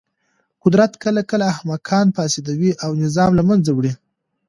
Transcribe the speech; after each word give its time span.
قدرت 0.63 0.91
کله 1.03 1.21
کله 1.31 1.45
احمقان 1.53 2.07
فاسدوي 2.17 2.71
او 2.83 2.91
نظام 3.03 3.31
له 3.39 3.43
منځه 3.49 3.71
وړي. 3.73 3.91